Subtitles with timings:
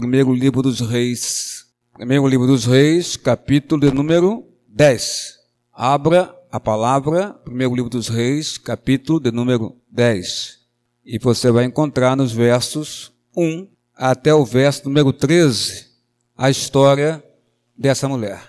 [0.00, 1.66] primeiro livro dos reis.
[1.92, 5.36] Primeiro livro dos reis, capítulo de número 10.
[5.72, 10.60] Abra a palavra, primeiro livro dos reis, capítulo de número 10.
[11.04, 15.88] E você vai encontrar nos versos 1 até o verso número 13
[16.36, 17.22] a história
[17.76, 18.40] dessa mulher.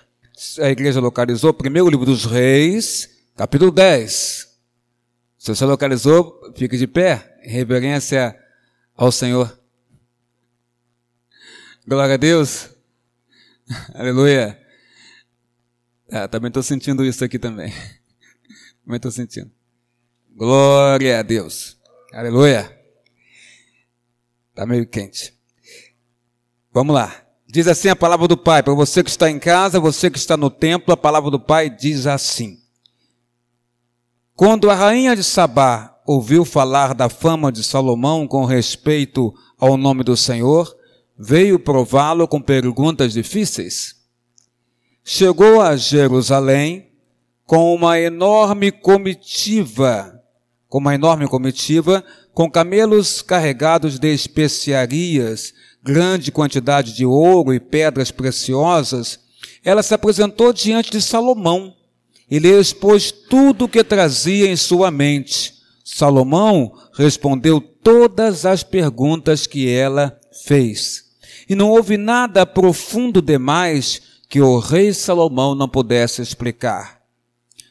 [0.60, 4.48] A igreja localizou primeiro livro dos reis, capítulo 10.
[5.36, 8.38] Se você localizou, fique de pé, em reverência
[8.96, 9.59] ao Senhor.
[11.86, 12.70] Glória a Deus.
[13.94, 14.60] Aleluia.
[16.10, 17.72] Ah, também estou sentindo isso aqui também.
[18.84, 19.50] Também estou sentindo.
[20.34, 21.78] Glória a Deus.
[22.12, 22.76] Aleluia.
[24.50, 25.34] Está meio quente.
[26.72, 27.24] Vamos lá.
[27.46, 28.62] Diz assim a palavra do Pai.
[28.62, 31.70] Para você que está em casa, você que está no templo, a palavra do Pai
[31.70, 32.60] diz assim.
[34.34, 40.02] Quando a rainha de Sabá ouviu falar da fama de Salomão com respeito ao nome
[40.02, 40.74] do Senhor,
[41.22, 43.94] veio prová-lo com perguntas difíceis.
[45.04, 46.88] Chegou a Jerusalém
[47.44, 50.18] com uma enorme comitiva,
[50.66, 58.10] com uma enorme comitiva, com camelos carregados de especiarias, grande quantidade de ouro e pedras
[58.10, 59.20] preciosas,
[59.62, 61.74] ela se apresentou diante de Salomão
[62.30, 65.52] e lhe expôs tudo o que trazia em sua mente.
[65.84, 71.09] Salomão respondeu todas as perguntas que ela fez.
[71.50, 77.00] E não houve nada profundo demais que o rei Salomão não pudesse explicar.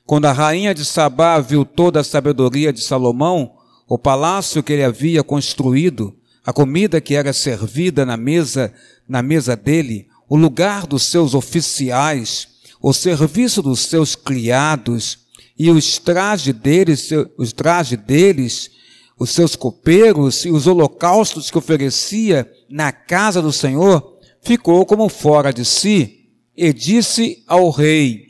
[0.05, 3.53] Quando a rainha de Sabá viu toda a sabedoria de Salomão,
[3.87, 6.13] o palácio que ele havia construído,
[6.45, 8.73] a comida que era servida na mesa,
[9.07, 12.49] na mesa dele, o lugar dos seus oficiais,
[12.81, 15.19] o serviço dos seus criados
[15.57, 18.71] e os trajes deles, os trajes deles,
[19.19, 25.51] os seus copeiros e os holocaustos que oferecia na casa do Senhor, ficou como fora
[25.51, 28.27] de si e disse ao rei: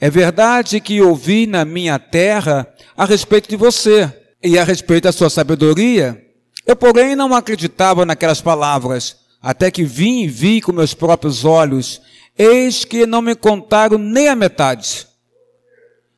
[0.00, 4.12] É verdade que ouvi na minha terra a respeito de você
[4.42, 6.20] e a respeito da sua sabedoria.
[6.66, 12.00] Eu, porém, não acreditava naquelas palavras, até que vim e vi com meus próprios olhos
[12.42, 15.06] Eis que não me contaram nem a metade.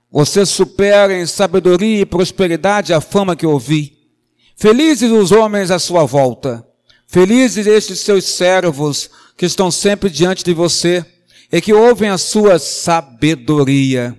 [0.08, 3.91] Você supera em sabedoria e prosperidade a fama que ouvi.
[4.62, 6.64] Felizes os homens à sua volta.
[7.08, 11.04] Felizes estes seus servos que estão sempre diante de você
[11.50, 14.16] e que ouvem a sua sabedoria.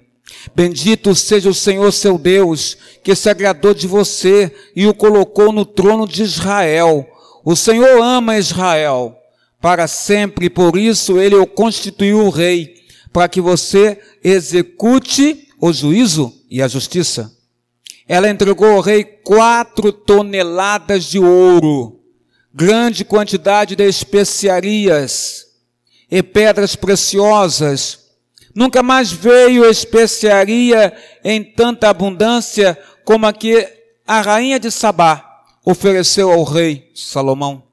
[0.54, 5.64] Bendito seja o Senhor seu Deus, que se agradou de você e o colocou no
[5.64, 7.08] trono de Israel.
[7.46, 9.16] O Senhor ama Israel
[9.62, 12.76] para sempre, por isso ele o constituiu rei,
[13.14, 17.32] para que você execute o juízo e a justiça.
[18.08, 22.02] Ela entregou ao rei quatro toneladas de ouro,
[22.54, 25.48] grande quantidade de especiarias
[26.12, 28.00] e pedras preciosas.
[28.54, 30.94] Nunca mais veio especiaria
[31.24, 33.68] em tanta abundância como a que
[34.06, 37.64] a rainha de Sabá ofereceu ao rei Salomão.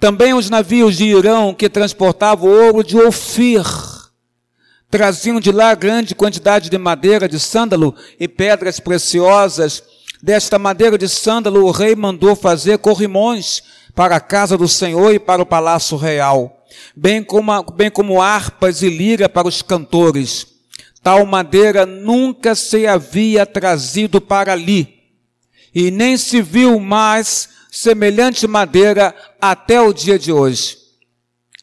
[0.00, 3.62] Também os navios de Irão que transportavam ouro de Ofir
[4.94, 9.82] traziam de lá grande quantidade de madeira de sândalo e pedras preciosas.
[10.22, 13.60] Desta madeira de sândalo o rei mandou fazer corrimões
[13.92, 18.82] para a casa do Senhor e para o palácio real, bem como, bem como harpas
[18.82, 20.46] e lira para os cantores.
[21.02, 25.02] Tal madeira nunca se havia trazido para ali,
[25.74, 30.78] e nem se viu mais semelhante madeira até o dia de hoje.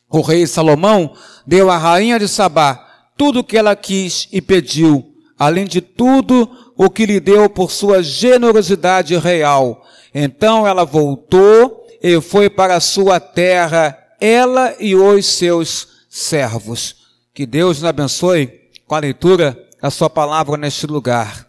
[0.10, 1.16] O rei Salomão
[1.48, 2.91] deu à rainha de Sabá
[3.22, 7.70] tudo o que ela quis e pediu, além de tudo o que lhe deu por
[7.70, 9.86] sua generosidade real.
[10.12, 16.96] Então ela voltou e foi para a sua terra, ela e os seus servos.
[17.32, 21.48] Que Deus nos abençoe com a leitura da sua palavra neste lugar.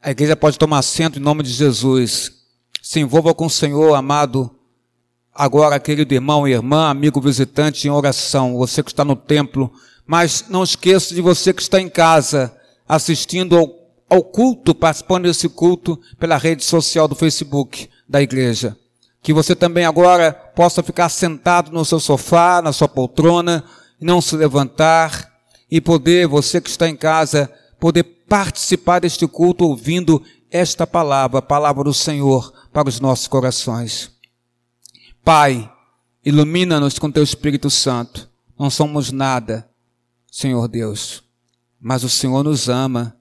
[0.00, 2.30] A igreja pode tomar assento em nome de Jesus.
[2.80, 4.48] Se envolva com o Senhor, amado.
[5.34, 9.72] Agora, querido irmão e irmã, amigo visitante em oração, você que está no templo,
[10.10, 12.52] mas não esqueça de você que está em casa,
[12.88, 13.72] assistindo ao,
[14.10, 18.76] ao culto, participando desse culto pela rede social do Facebook da igreja.
[19.22, 23.62] Que você também agora possa ficar sentado no seu sofá, na sua poltrona,
[24.00, 25.30] não se levantar
[25.70, 27.48] e poder, você que está em casa,
[27.78, 30.20] poder participar deste culto ouvindo
[30.50, 34.10] esta palavra, a palavra do Senhor para os nossos corações.
[35.24, 35.70] Pai,
[36.24, 38.28] ilumina-nos com teu Espírito Santo.
[38.58, 39.69] Não somos nada,
[40.30, 41.24] Senhor Deus,
[41.80, 43.16] mas o Senhor nos ama.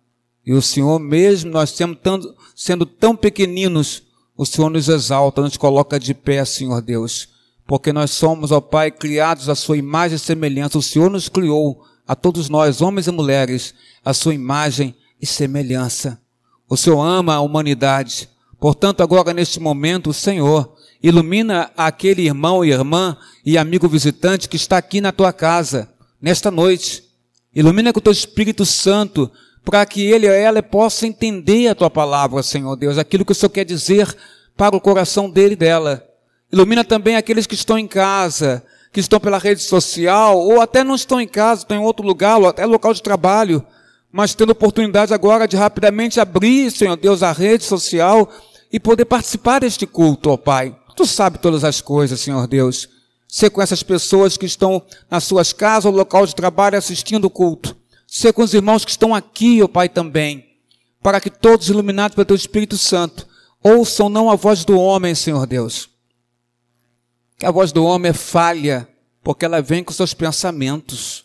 [0.46, 2.22] E o Senhor, mesmo nós tão,
[2.56, 4.04] sendo tão pequeninos,
[4.38, 7.30] o Senhor nos exalta, nos coloca de pé, Senhor Deus,
[7.68, 10.78] porque nós somos, ó Pai, criados à sua imagem e semelhança.
[10.78, 13.74] O Senhor nos criou, a todos nós, homens e mulheres,
[14.04, 16.20] a sua imagem e semelhança.
[16.68, 18.30] O Senhor ama a humanidade.
[18.60, 24.56] Portanto, agora neste momento, o Senhor ilumina aquele irmão e irmã e amigo visitante que
[24.56, 25.90] está aqui na tua casa,
[26.21, 27.04] nesta noite.
[27.54, 29.31] Ilumina com o teu Espírito Santo,
[29.63, 33.36] para que ele ou ela possa entender a tua palavra, Senhor Deus, aquilo que o
[33.36, 34.16] Senhor quer dizer
[34.56, 36.04] para o coração dele e dela.
[36.51, 40.95] Ilumina também aqueles que estão em casa, que estão pela rede social, ou até não
[40.95, 43.63] estão em casa, estão em outro lugar, ou até local de trabalho,
[44.12, 48.30] mas tendo oportunidade agora de rapidamente abrir, Senhor Deus, a rede social
[48.71, 50.75] e poder participar deste culto, ó Pai.
[50.95, 52.89] Tu sabe todas as coisas, Senhor Deus.
[53.31, 57.30] Ser com essas pessoas que estão nas suas casas ou local de trabalho assistindo o
[57.30, 57.78] culto.
[58.08, 60.58] Ser com os irmãos que estão aqui, ó Pai, também.
[61.00, 63.28] Para que todos, iluminados pelo Teu Espírito Santo,
[63.64, 65.90] ouçam não a voz do homem, Senhor Deus,
[67.38, 68.90] que a voz do homem é falha,
[69.24, 71.24] porque ela vem com seus pensamentos,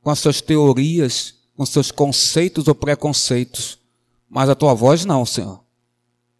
[0.00, 3.78] com as suas teorias, com seus conceitos ou preconceitos.
[4.26, 5.62] Mas a tua voz não, Senhor.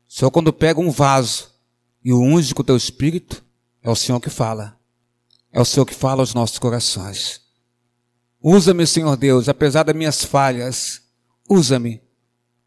[0.08, 1.50] Senhor, quando pega um vaso
[2.02, 3.44] e o unge com o teu espírito,
[3.82, 4.75] é o Senhor que fala.
[5.56, 7.40] É o Senhor que fala aos nossos corações.
[8.42, 11.00] Usa-me, Senhor Deus, apesar das minhas falhas.
[11.48, 12.02] Usa-me.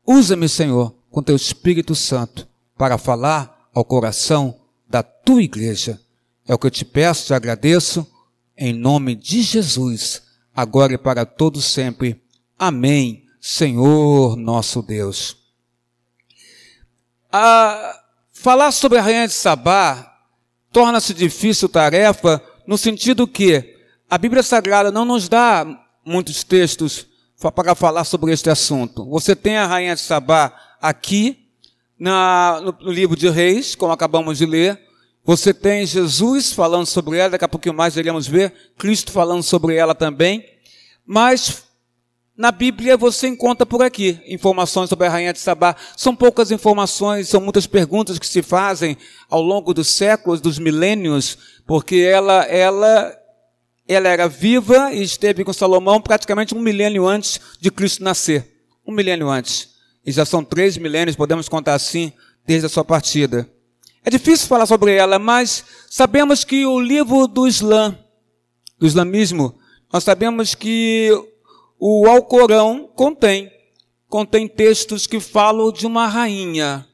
[0.04, 4.60] Usa-me, Senhor, com teu Espírito Santo, para falar ao coração
[4.90, 6.02] da tua igreja
[6.50, 8.08] é o que eu te peço, te agradeço,
[8.58, 12.20] em nome de Jesus, agora e para todos sempre.
[12.58, 15.38] Amém, Senhor nosso Deus.
[17.32, 18.02] Ah,
[18.34, 20.12] falar sobre a rainha de Sabá
[20.72, 23.77] torna-se difícil tarefa no sentido que
[24.07, 25.66] a Bíblia Sagrada não nos dá
[26.06, 27.07] muitos textos
[27.56, 29.10] para falar sobre este assunto.
[29.10, 31.50] Você tem a rainha de Sabá aqui
[32.00, 34.80] na, no, no livro de Reis, como acabamos de ler,
[35.25, 39.74] você tem Jesus falando sobre ela, daqui a pouquinho mais iremos ver, Cristo falando sobre
[39.74, 40.45] ela também.
[41.04, 41.63] Mas
[42.39, 45.75] na Bíblia você encontra por aqui informações sobre a rainha de Sabá.
[45.98, 48.95] São poucas informações, são muitas perguntas que se fazem
[49.30, 51.38] ao longo dos séculos, dos milênios,
[51.69, 53.16] porque ela, ela,
[53.88, 58.63] ela era viva e esteve com Salomão praticamente um milênio antes de Cristo nascer.
[58.83, 59.75] Um milênio antes.
[60.04, 62.12] E já são três milênios, podemos contar assim,
[62.44, 63.48] desde a sua partida.
[64.04, 67.95] É difícil falar sobre ela, mas sabemos que o livro do Islã,
[68.80, 69.54] do islamismo,
[69.94, 71.12] nós sabemos que
[71.80, 73.48] o Alcorão contém,
[74.07, 76.88] contém textos que falam de uma rainha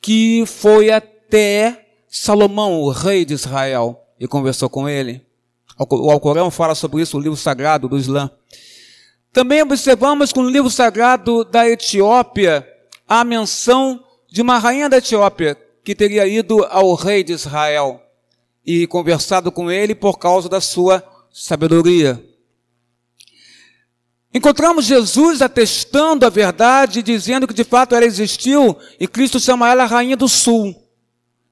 [0.00, 1.85] que foi até
[2.18, 5.20] Salomão, o rei de Israel, e conversou com ele.
[5.78, 8.30] O Alcorão fala sobre isso, o livro sagrado do Islã.
[9.32, 12.66] Também observamos que no livro sagrado da Etiópia
[13.06, 18.00] há menção de uma rainha da Etiópia que teria ido ao rei de Israel
[18.64, 22.24] e conversado com ele por causa da sua sabedoria.
[24.32, 29.82] Encontramos Jesus atestando a verdade, dizendo que de fato ela existiu, e Cristo chama ela
[29.82, 30.74] a Rainha do Sul,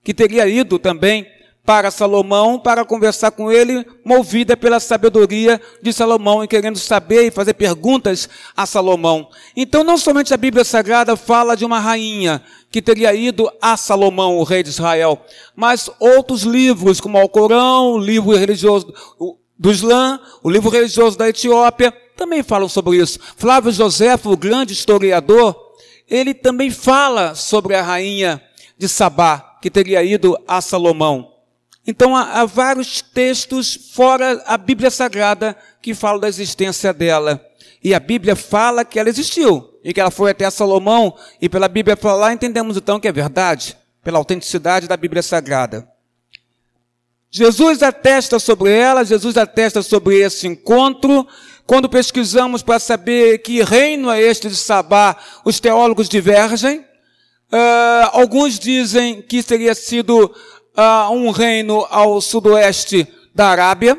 [0.05, 1.27] que teria ido também
[1.65, 7.31] para Salomão para conversar com ele, movida pela sabedoria de Salomão e querendo saber e
[7.31, 9.29] fazer perguntas a Salomão.
[9.57, 14.37] Então, não somente a Bíblia Sagrada fala de uma rainha que teria ido a Salomão,
[14.37, 15.25] o rei de Israel,
[15.57, 18.93] mas outros livros, como o Alcorão, o livro religioso
[19.59, 23.19] do Islã, o livro religioso da Etiópia, também falam sobre isso.
[23.37, 25.57] Flávio José, o grande historiador,
[26.09, 28.43] ele também fala sobre a rainha
[28.77, 31.33] de Sabá, que teria ido a Salomão.
[31.87, 37.43] Então há, há, vários textos fora a Bíblia Sagrada que falam da existência dela.
[37.83, 41.17] E a Bíblia fala que ela existiu e que ela foi até Salomão.
[41.41, 45.89] E pela Bíblia falar, entendemos então que é verdade, pela autenticidade da Bíblia Sagrada.
[47.31, 51.27] Jesus atesta sobre ela, Jesus atesta sobre esse encontro.
[51.67, 56.85] Quando pesquisamos para saber que reino é este de Sabá, os teólogos divergem.
[57.53, 60.25] Uh, alguns dizem que teria sido
[60.77, 63.99] uh, um reino ao sudoeste da Arábia.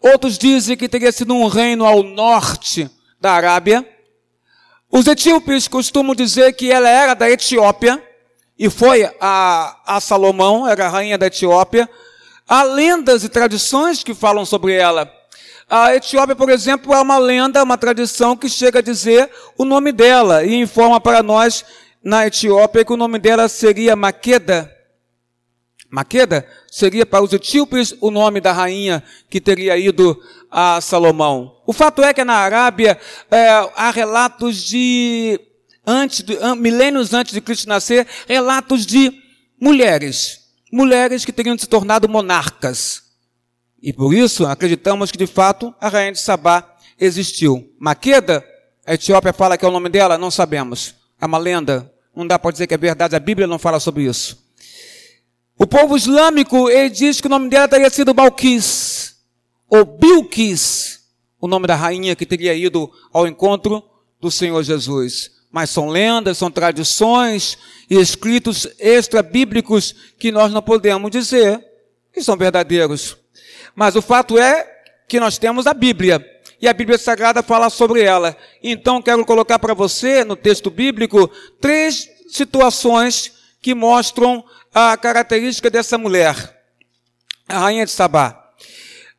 [0.00, 2.90] Outros dizem que teria sido um reino ao norte
[3.20, 3.88] da Arábia.
[4.90, 8.02] Os etíopes costumam dizer que ela era da Etiópia
[8.58, 11.88] e foi a, a Salomão, era a rainha da Etiópia.
[12.46, 15.10] Há lendas e tradições que falam sobre ela.
[15.68, 19.90] A Etiópia, por exemplo, é uma lenda, uma tradição que chega a dizer o nome
[19.90, 21.64] dela e informa para nós
[22.04, 24.70] na Etiópia que o nome dela seria Maqueda.
[25.90, 30.20] Maqueda seria para os etíopes o nome da rainha que teria ido
[30.50, 31.62] a Salomão.
[31.66, 32.98] O fato é que na Arábia
[33.30, 35.40] é, há relatos de,
[35.86, 39.12] antes de, milênios antes de Cristo nascer, relatos de
[39.58, 40.40] mulheres.
[40.72, 43.04] mulheres que teriam se tornado monarcas.
[43.80, 47.72] E por isso acreditamos que de fato a rainha de Sabá existiu.
[47.78, 48.44] Maqueda,
[48.84, 50.94] a Etiópia fala que é o nome dela, não sabemos.
[51.20, 54.04] É uma lenda, não dá para dizer que é verdade, a Bíblia não fala sobre
[54.04, 54.42] isso.
[55.56, 59.16] O povo islâmico, ele diz que o nome dela teria sido Balquis,
[59.68, 61.00] ou Bilquis,
[61.40, 63.82] o nome da rainha que teria ido ao encontro
[64.20, 65.30] do Senhor Jesus.
[65.52, 67.56] Mas são lendas, são tradições
[67.88, 71.64] e escritos extra-bíblicos que nós não podemos dizer
[72.12, 73.16] que são verdadeiros.
[73.74, 74.68] Mas o fato é
[75.06, 76.33] que nós temos a Bíblia.
[76.60, 78.36] E a Bíblia Sagrada fala sobre ela.
[78.62, 81.30] Então, quero colocar para você, no texto bíblico,
[81.60, 84.44] três situações que mostram
[84.74, 86.62] a característica dessa mulher,
[87.48, 88.50] a rainha de Sabá.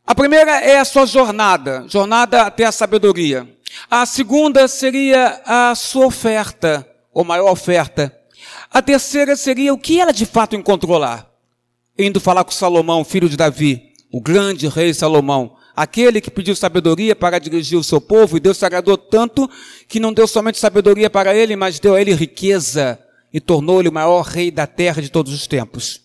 [0.06, 3.48] A primeira é a sua jornada, jornada até a sabedoria.
[3.90, 8.16] A segunda seria a sua oferta, ou maior oferta.
[8.72, 11.26] A terceira seria o que ela de fato encontrou lá.
[11.98, 17.16] Indo falar com Salomão, filho de Davi o grande rei Salomão, aquele que pediu sabedoria
[17.16, 19.50] para dirigir o seu povo, e Deus se agradou tanto
[19.88, 23.00] que não deu somente sabedoria para ele, mas deu a ele riqueza
[23.34, 26.02] e tornou-lhe o maior rei da terra de todos os tempos.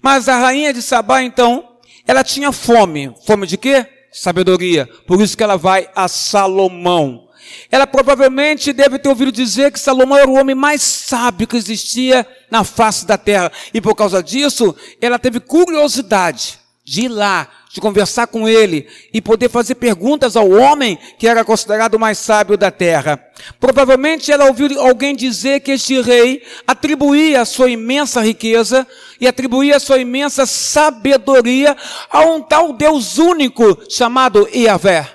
[0.00, 3.12] Mas a rainha de Sabá, então, ela tinha fome.
[3.26, 3.86] Fome de quê?
[4.12, 4.88] Sabedoria.
[5.06, 7.28] Por isso que ela vai a Salomão.
[7.70, 12.26] Ela provavelmente deve ter ouvido dizer que Salomão era o homem mais sábio que existia
[12.50, 13.50] na face da terra.
[13.72, 19.20] E por causa disso, ela teve curiosidade de ir lá, de conversar com ele e
[19.20, 23.18] poder fazer perguntas ao homem que era considerado o mais sábio da terra.
[23.58, 28.86] Provavelmente ela ouviu alguém dizer que este rei atribuía a sua imensa riqueza
[29.18, 31.74] e atribuía a sua imensa sabedoria
[32.10, 35.08] a um tal Deus único chamado Iavé.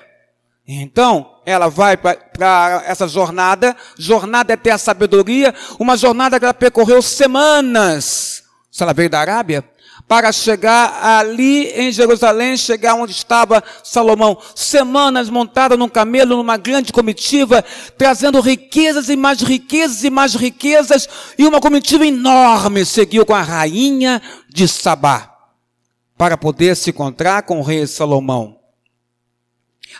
[0.66, 7.00] Então, ela vai para essa jornada, jornada até a sabedoria, uma jornada que ela percorreu
[7.00, 8.44] semanas.
[8.70, 9.64] Se ela veio da Arábia,
[10.10, 14.36] para chegar ali em Jerusalém, chegar onde estava Salomão.
[14.56, 17.64] Semanas montada num camelo, numa grande comitiva,
[17.96, 23.40] trazendo riquezas e mais riquezas e mais riquezas, e uma comitiva enorme seguiu com a
[23.40, 25.32] rainha de Sabá,
[26.18, 28.59] para poder se encontrar com o rei Salomão.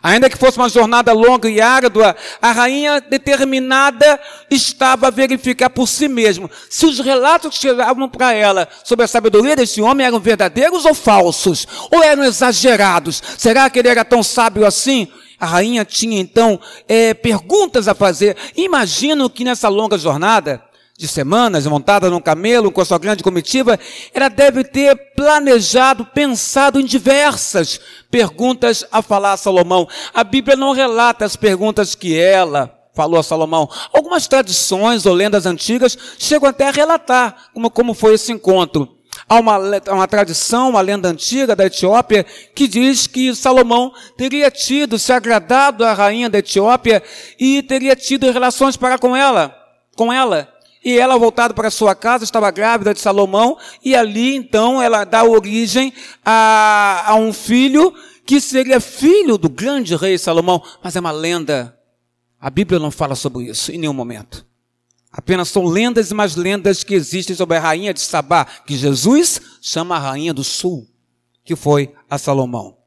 [0.03, 4.19] Ainda que fosse uma jornada longa e árdua, a rainha determinada
[4.51, 9.09] estava a verificar por si mesma se os relatos que chegavam para ela sobre a
[9.09, 13.23] sabedoria desse homem eram verdadeiros ou falsos, ou eram exagerados.
[13.37, 15.09] Será que ele era tão sábio assim?
[15.39, 18.37] A rainha tinha então é, perguntas a fazer.
[18.57, 20.63] Imagino que nessa longa jornada,
[21.01, 23.81] de semanas, montada num camelo com a sua grande comitiva,
[24.13, 27.81] ela deve ter planejado, pensado em diversas
[28.11, 29.89] perguntas a falar a Salomão.
[30.13, 33.67] A Bíblia não relata as perguntas que ela falou a Salomão.
[33.95, 38.87] Algumas tradições ou lendas antigas chegam até a relatar como, como foi esse encontro.
[39.27, 39.57] Há uma,
[39.89, 45.83] uma tradição, uma lenda antiga da Etiópia, que diz que Salomão teria tido, se agradado
[45.83, 47.03] à rainha da Etiópia
[47.39, 49.57] e teria tido relações para com ela,
[49.97, 50.60] com ela.
[50.83, 55.25] E ela, voltada para sua casa, estava grávida de Salomão, e ali então ela dá
[55.25, 55.93] origem
[56.25, 57.95] a, a um filho
[58.25, 61.77] que seria filho do grande rei Salomão, mas é uma lenda.
[62.41, 64.47] A Bíblia não fala sobre isso em nenhum momento.
[65.13, 69.41] Apenas são lendas e mais lendas que existem sobre a rainha de Sabá, que Jesus
[69.61, 70.87] chama a rainha do sul,
[71.45, 72.79] que foi a Salomão.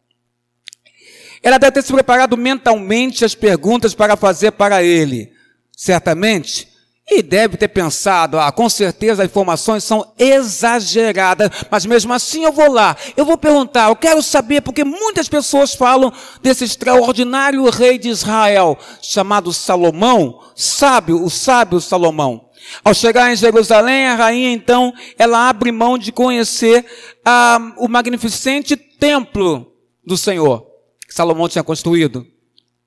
[1.44, 5.34] Ela deve ter se preparado mentalmente as perguntas para fazer para ele.
[5.76, 6.70] Certamente,
[7.18, 12.52] e deve ter pensado, ah, com certeza as informações são exageradas, mas mesmo assim eu
[12.52, 17.98] vou lá, eu vou perguntar, eu quero saber, porque muitas pessoas falam desse extraordinário rei
[17.98, 22.50] de Israel, chamado Salomão, sábio, o sábio Salomão.
[22.84, 26.86] Ao chegar em Jerusalém, a rainha então, ela abre mão de conhecer
[27.26, 29.74] ah, o magnificente templo
[30.06, 30.66] do Senhor,
[31.08, 32.26] que Salomão tinha construído.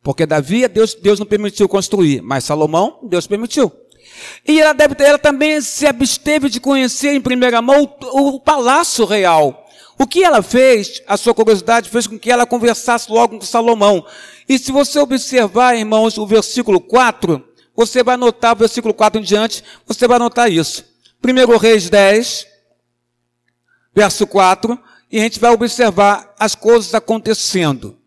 [0.02, 3.72] Porque Davi, Deus, Deus não permitiu construir, mas Salomão, Deus permitiu.
[4.46, 9.04] E ela, deve, ela também se absteve de conhecer em primeira mão o, o palácio
[9.04, 9.66] real.
[9.98, 14.04] O que ela fez, a sua curiosidade fez com que ela conversasse logo com Salomão.
[14.48, 17.42] E se você observar, irmãos, o versículo 4,
[17.74, 20.84] você vai notar, o versículo 4 em diante, você vai notar isso.
[21.20, 22.46] Primeiro Reis 10,
[23.94, 24.78] verso 4,
[25.10, 27.98] e a gente vai observar as coisas acontecendo.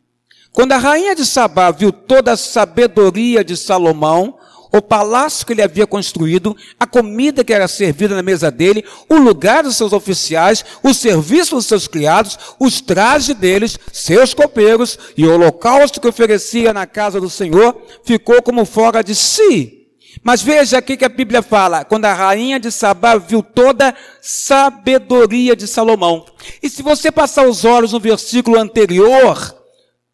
[0.51, 4.38] Quando a rainha de Sabá viu toda a sabedoria de Salomão,
[4.71, 9.15] o palácio que ele havia construído, a comida que era servida na mesa dele, o
[9.15, 15.25] lugar dos seus oficiais, o serviço dos seus criados, os trajes deles, seus copeiros e
[15.25, 19.79] o holocausto que oferecia na casa do Senhor, ficou como fora de si.
[20.23, 23.95] Mas veja aqui que a Bíblia fala, quando a rainha de Sabá viu toda a
[24.21, 26.25] sabedoria de Salomão.
[26.61, 29.58] E se você passar os olhos no versículo anterior,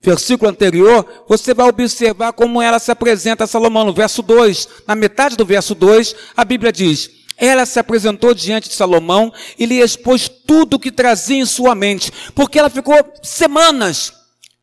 [0.06, 3.84] versículo anterior, você vai observar como ela se apresenta a Salomão.
[3.84, 8.70] No verso 2, na metade do verso 2, a Bíblia diz: Ela se apresentou diante
[8.70, 12.96] de Salomão e lhe expôs tudo o que trazia em sua mente, porque ela ficou
[13.24, 14.14] semanas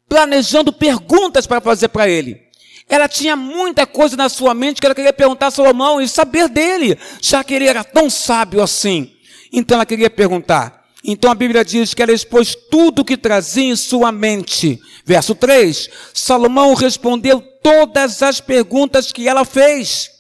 [0.09, 2.41] planejando perguntas para fazer para ele.
[2.89, 6.49] Ela tinha muita coisa na sua mente que ela queria perguntar a Salomão e saber
[6.49, 9.13] dele, já que ele era tão sábio assim.
[9.53, 10.82] Então ela queria perguntar.
[11.05, 14.81] Então a Bíblia diz que ela expôs tudo o que trazia em sua mente.
[15.05, 20.11] Verso 3: Salomão respondeu todas as perguntas que ela fez.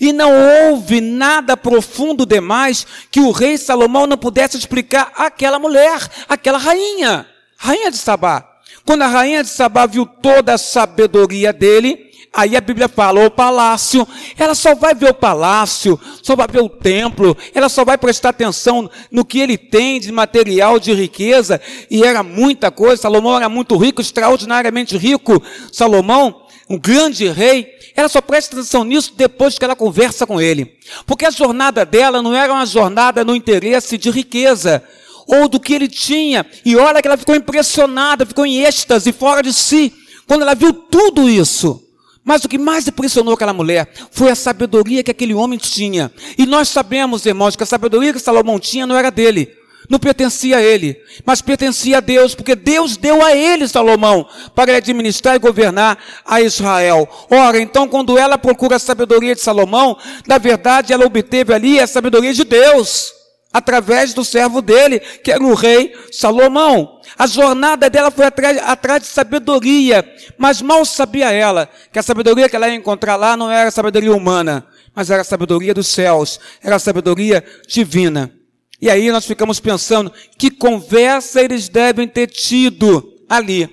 [0.00, 6.00] E não houve nada profundo demais que o rei Salomão não pudesse explicar àquela mulher,
[6.28, 7.26] àquela rainha,
[7.56, 8.50] rainha de Sabá.
[8.84, 12.03] Quando a rainha de Sabá viu toda a sabedoria dele,
[12.36, 16.62] Aí a Bíblia fala, o palácio, ela só vai ver o palácio, só vai ver
[16.62, 21.60] o templo, ela só vai prestar atenção no que ele tem de material, de riqueza,
[21.88, 28.08] e era muita coisa, Salomão era muito rico, extraordinariamente rico, Salomão, um grande rei, ela
[28.08, 30.76] só presta atenção nisso depois que ela conversa com ele.
[31.06, 34.82] Porque a jornada dela não era uma jornada no interesse de riqueza,
[35.28, 39.40] ou do que ele tinha, e olha que ela ficou impressionada, ficou em êxtase, fora
[39.40, 39.92] de si,
[40.26, 41.83] quando ela viu tudo isso.
[42.24, 46.10] Mas o que mais impressionou aquela mulher foi a sabedoria que aquele homem tinha.
[46.38, 49.52] E nós sabemos, irmãos, que a sabedoria que Salomão tinha não era dele,
[49.90, 54.74] não pertencia a ele, mas pertencia a Deus, porque Deus deu a ele, Salomão, para
[54.76, 57.06] administrar e governar a Israel.
[57.30, 61.86] Ora, então, quando ela procura a sabedoria de Salomão, na verdade ela obteve ali a
[61.86, 63.13] sabedoria de Deus
[63.54, 67.00] através do servo dele, que era o rei Salomão.
[67.16, 70.04] A jornada dela foi atrás, atrás de sabedoria,
[70.36, 74.12] mas mal sabia ela que a sabedoria que ela ia encontrar lá não era sabedoria
[74.12, 78.34] humana, mas era sabedoria dos céus, era sabedoria divina.
[78.80, 83.72] E aí nós ficamos pensando, que conversa eles devem ter tido ali?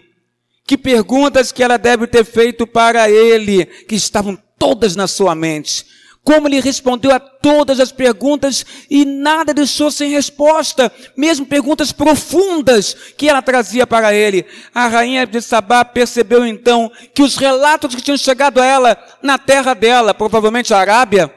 [0.68, 6.01] Que perguntas que ela deve ter feito para ele, que estavam todas na sua mente
[6.24, 12.96] como ele respondeu a todas as perguntas e nada deixou sem resposta, mesmo perguntas profundas
[13.18, 14.46] que ela trazia para ele.
[14.74, 19.38] A rainha de Sabá percebeu então que os relatos que tinham chegado a ela na
[19.38, 21.34] terra dela, provavelmente a Arábia,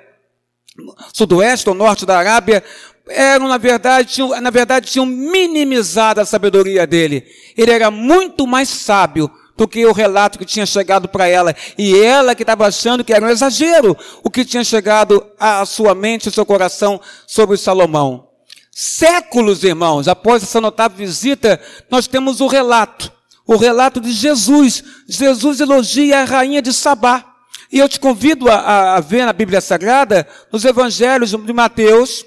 [1.14, 2.62] sudoeste ou norte da Arábia,
[3.08, 7.24] eram, na verdade, tinham, na verdade, tinham minimizado a sabedoria dele.
[7.56, 11.54] Ele era muito mais sábio do que o relato que tinha chegado para ela.
[11.78, 15.94] E ela que estava achando que era um exagero o que tinha chegado à sua
[15.94, 18.28] mente ao seu coração sobre Salomão.
[18.70, 23.12] Séculos, irmãos, após essa notável visita, nós temos o relato.
[23.46, 24.82] O relato de Jesus.
[25.08, 27.24] Jesus elogia a rainha de Sabá.
[27.70, 32.24] E eu te convido a, a ver na Bíblia Sagrada, nos evangelhos de Mateus,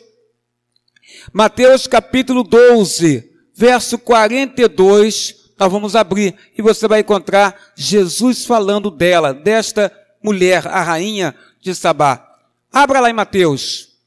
[1.34, 9.34] Mateus capítulo 12, verso 42 nós vamos abrir e você vai encontrar Jesus falando dela,
[9.34, 9.92] desta
[10.24, 12.24] mulher, a rainha de Sabá.
[12.72, 13.98] Abra lá em Mateus.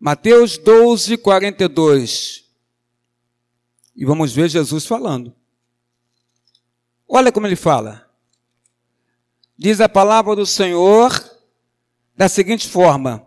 [0.00, 2.44] Mateus 12, 42.
[3.96, 5.34] E vamos ver Jesus falando.
[7.08, 8.08] Olha como ele fala.
[9.56, 11.12] Diz a palavra do Senhor
[12.16, 13.26] da seguinte forma.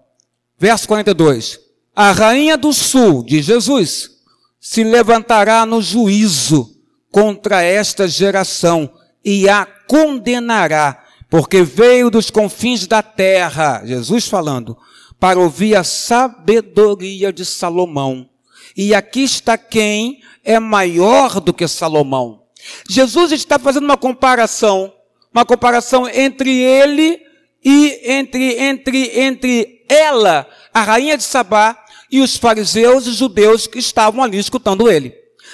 [0.58, 1.60] Verso 42.
[1.95, 4.16] A rainha do sul, de Jesus,
[4.59, 6.75] se levantará no juízo
[7.11, 8.89] contra esta geração
[9.23, 14.77] e a condenará, porque veio dos confins da terra, Jesus falando,
[15.19, 18.29] para ouvir a sabedoria de Salomão.
[18.75, 22.43] E aqui está quem é maior do que Salomão.
[22.89, 24.93] Jesus está fazendo uma comparação,
[25.33, 27.19] uma comparação entre ele
[27.63, 31.77] e entre entre entre ela, a rainha de Sabá,
[32.11, 35.13] e os fariseus e judeus que estavam ali escutando ele.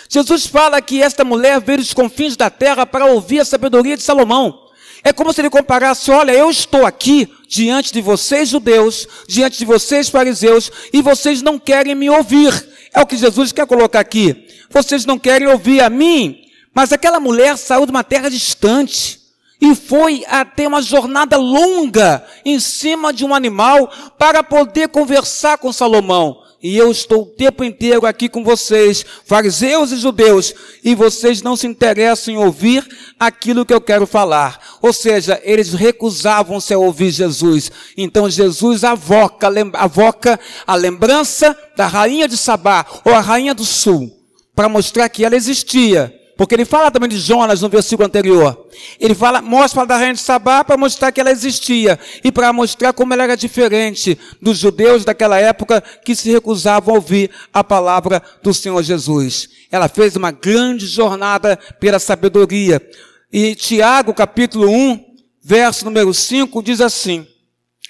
[0.09, 4.03] Jesus fala que esta mulher veio dos confins da terra para ouvir a sabedoria de
[4.03, 4.59] Salomão.
[5.03, 9.65] É como se ele comparasse: olha, eu estou aqui diante de vocês, judeus, diante de
[9.65, 12.51] vocês, fariseus, e vocês não querem me ouvir.
[12.93, 14.47] É o que Jesus quer colocar aqui.
[14.69, 16.41] Vocês não querem ouvir a mim,
[16.73, 19.19] mas aquela mulher saiu de uma terra distante
[19.59, 25.73] e foi até uma jornada longa em cima de um animal para poder conversar com
[25.73, 31.41] Salomão e eu estou o tempo inteiro aqui com vocês, fariseus e judeus, e vocês
[31.41, 32.87] não se interessam em ouvir
[33.19, 34.77] aquilo que eu quero falar.
[34.81, 37.69] Ou seja, eles recusavam-se a ouvir Jesus.
[37.97, 44.09] Então Jesus avoca, avoca a lembrança da rainha de Sabá, ou a rainha do sul,
[44.55, 48.67] para mostrar que ela existia, Porque ele fala também de Jonas no versículo anterior.
[48.99, 52.91] Ele fala, mostra da rainha de Sabá para mostrar que ela existia e para mostrar
[52.91, 58.21] como ela era diferente dos judeus daquela época que se recusavam a ouvir a palavra
[58.41, 59.47] do Senhor Jesus.
[59.71, 62.85] Ela fez uma grande jornada pela sabedoria.
[63.31, 64.99] E Tiago, capítulo 1,
[65.41, 67.25] verso número 5, diz assim: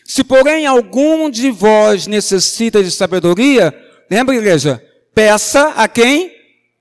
[0.06, 3.74] Se porém algum de vós necessita de sabedoria,
[4.12, 4.80] lembra, igreja?
[5.16, 6.32] Peça a quem?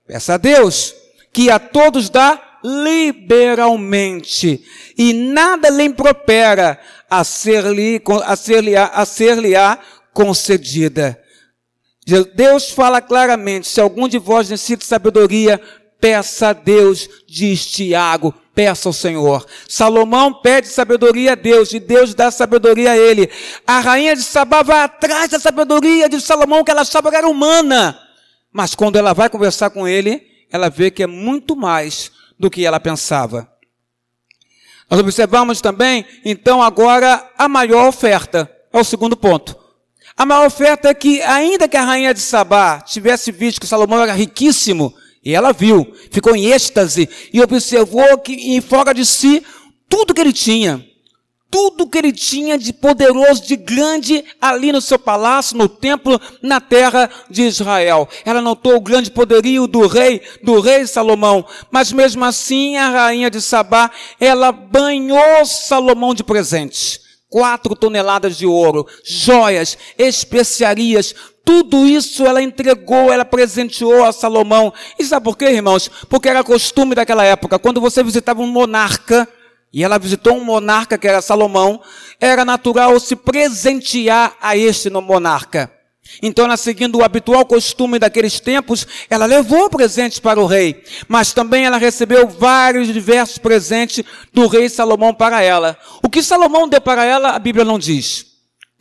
[0.07, 1.01] Peça a Deus
[1.33, 4.65] que a todos dá liberalmente,
[4.97, 6.79] e nada lhe impropera
[7.11, 9.37] a ser-lhe a ser a ser
[10.13, 11.21] concedida.
[12.35, 15.61] Deus fala claramente, se algum de vós necessita sabedoria,
[16.01, 19.47] peça a Deus, diz Tiago, peça ao Senhor.
[19.69, 23.31] Salomão pede sabedoria a Deus, e Deus dá sabedoria a ele.
[23.67, 27.29] A rainha de Sabá vai atrás da sabedoria de Salomão, que ela achava que era
[27.29, 27.99] humana.
[28.53, 32.65] Mas quando ela vai conversar com ele, ela vê que é muito mais do que
[32.65, 33.51] ela pensava.
[34.91, 38.51] Nós observamos também, então, agora a maior oferta.
[38.71, 39.57] É o segundo ponto.
[40.15, 44.03] A maior oferta é que, ainda que a rainha de Sabá tivesse visto que Salomão
[44.03, 49.43] era riquíssimo, e ela viu, ficou em êxtase e observou que, em fora de si,
[49.89, 50.85] tudo que ele tinha
[51.53, 56.63] tudo que ele tinha de poderoso, de grande ali no seu palácio, no templo, na
[56.63, 58.09] terra de Israel.
[58.25, 63.31] Ela notou o grande poderio do rei, do rei Salomão, mas mesmo assim a rainha
[63.31, 67.01] de Sabá, ela banhou Salomão de presentes.
[67.29, 74.73] Quatro toneladas de ouro, joias, especiarias, tudo isso ela entregou, ela presenteou a Salomão.
[74.99, 75.91] E sabe por quê, irmãos?
[76.09, 79.29] Porque era costume daquela época, quando você visitava um monarca,
[79.73, 81.81] e ela visitou um monarca que era Salomão,
[82.21, 85.71] era natural se presentear a este monarca.
[86.21, 91.33] Então, ela seguindo o habitual costume daqueles tempos, ela levou presentes para o rei, mas
[91.33, 95.79] também ela recebeu vários diversos presentes do rei Salomão para ela.
[96.03, 98.32] O que Salomão deu para ela, a Bíblia não diz.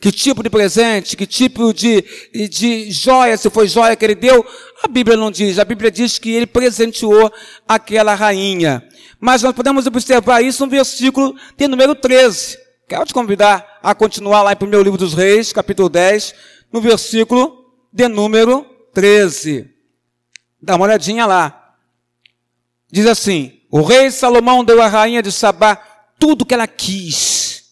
[0.02, 2.04] Que tipo de presente, que tipo de,
[2.50, 4.44] de joia, se foi joia que ele deu,
[4.82, 5.60] a Bíblia não diz.
[5.60, 7.32] A Bíblia diz que ele presenteou
[7.68, 8.82] aquela rainha.
[9.20, 12.58] Mas nós podemos observar isso no versículo de número 13.
[12.88, 16.34] Quero te convidar a continuar lá em 1 livro dos Reis, capítulo 10,
[16.72, 19.70] no versículo de número 13.
[20.60, 21.76] Dá uma olhadinha lá.
[22.90, 25.76] Diz assim: O rei Salomão deu à rainha de Sabá
[26.18, 27.66] tudo que ela quis,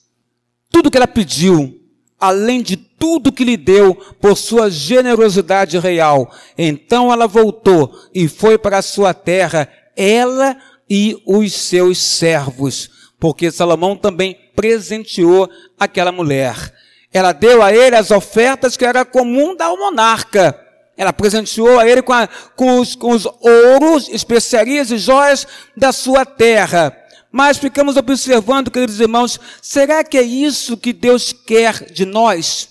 [0.71, 1.80] tudo que ela pediu,
[2.21, 6.31] além de tudo que lhe deu por sua generosidade real.
[6.59, 10.57] Então ela voltou e foi para a sua terra, ela
[10.89, 16.75] e os seus servos, porque Salomão também presenteou aquela mulher.
[17.13, 20.59] Ela deu a ele as ofertas que era comum dar ao monarca.
[20.97, 25.93] Ela presenteou a ele com, a, com, os, com os ouros, especiarias e joias da
[25.93, 26.95] sua terra.
[27.33, 32.69] Mas ficamos observando, queridos irmãos, será que é isso que Deus quer de nós?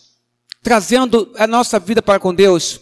[0.61, 2.81] Trazendo a nossa vida para com Deus.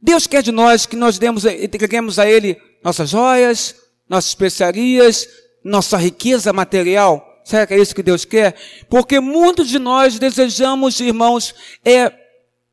[0.00, 3.74] Deus quer de nós que nós demos, entreguemos a Ele nossas joias,
[4.08, 5.28] nossas especiarias,
[5.62, 7.24] nossa riqueza material.
[7.44, 8.54] Será que é isso que Deus quer?
[8.88, 12.12] Porque muitos de nós desejamos, irmãos, é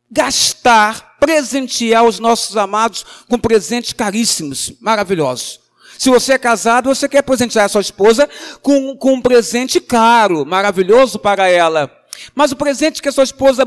[0.09, 5.64] gastar, presentear os nossos amados com presentes caríssimos, maravilhosos.
[5.97, 8.29] Se você é casado, você quer presentear a sua esposa
[8.61, 11.91] com, com um presente caro, maravilhoso para ela.
[12.33, 13.65] Mas o presente que a sua esposa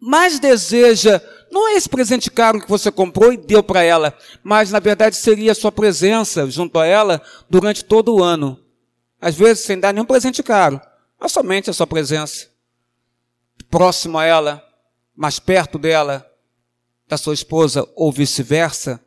[0.00, 4.70] mais deseja não é esse presente caro que você comprou e deu para ela, mas
[4.70, 8.60] na verdade seria a sua presença junto a ela durante todo o ano.
[9.20, 10.80] Às vezes sem dar nenhum presente caro,
[11.18, 12.48] mas somente a sua presença.
[13.70, 14.62] Próximo a ela,
[15.16, 16.28] mais perto dela,
[17.06, 19.00] da sua esposa, ou vice-versa,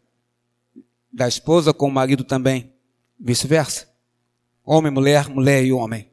[1.18, 2.72] da esposa com o marido também,
[3.20, 3.88] vice-versa.
[4.64, 6.08] Homem, mulher, mulher e homem.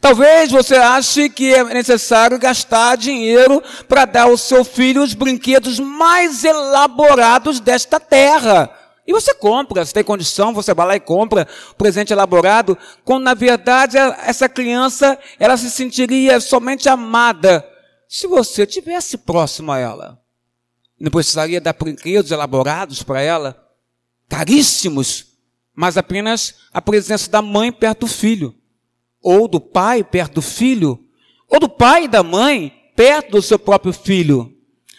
[0.00, 5.80] Talvez você ache que é necessário gastar dinheiro para dar ao seu filho os brinquedos
[5.80, 8.70] mais elaborados desta terra.
[9.04, 13.24] E você compra, se tem condição, você vai lá e compra o presente elaborado, quando
[13.24, 17.68] na verdade essa criança, ela se sentiria somente amada
[18.08, 20.27] se você tivesse próximo a ela.
[20.98, 23.56] Não precisaria dar brinquedos elaborados para ela,
[24.28, 25.26] caríssimos,
[25.74, 28.58] mas apenas a presença da mãe perto do filho
[29.22, 30.98] ou do pai perto do filho,
[31.48, 34.54] ou do pai e da mãe perto do seu próprio filho.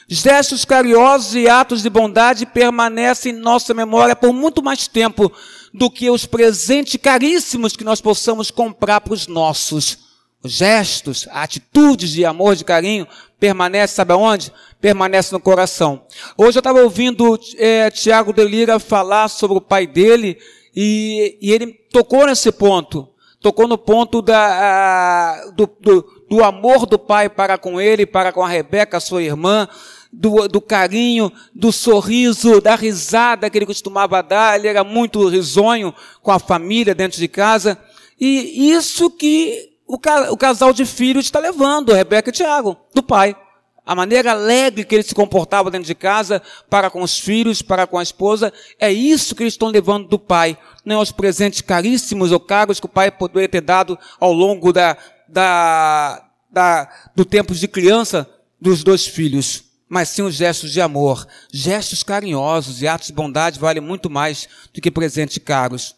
[0.07, 5.31] Gestos carinhosos e atos de bondade permanecem em nossa memória por muito mais tempo
[5.71, 9.99] do que os presentes caríssimos que nós possamos comprar para os nossos.
[10.41, 13.07] Os gestos, atitudes de amor, de carinho,
[13.39, 14.52] permanece, sabe aonde?
[14.82, 16.04] Permanece no coração.
[16.38, 20.38] Hoje eu estava ouvindo é, Tiago Delira falar sobre o pai dele
[20.75, 23.08] e, e, ele tocou nesse ponto.
[23.41, 28.34] Tocou no ponto da, a, do, do, do amor do pai para com ele, para
[28.34, 29.67] com a Rebeca, sua irmã,
[30.12, 34.60] do, do, carinho, do sorriso, da risada que ele costumava dar.
[34.60, 37.78] Ele era muito risonho com a família dentro de casa.
[38.19, 39.95] E isso que o,
[40.32, 43.36] o casal de filhos está levando, Rebeca e Tiago, do pai.
[43.84, 47.88] A maneira alegre que ele se comportava dentro de casa, para com os filhos, para
[47.88, 50.56] com a esposa, é isso que eles estão levando do pai.
[50.86, 54.71] Não é os presentes caríssimos ou caros que o pai poderia ter dado ao longo
[54.71, 54.95] da,
[55.28, 58.30] da, da, do tempo de criança
[58.62, 59.63] dos dois filhos.
[59.89, 64.47] Mas sim os gestos de amor, gestos carinhosos e atos de bondade valem muito mais
[64.71, 65.95] do que presentes caros.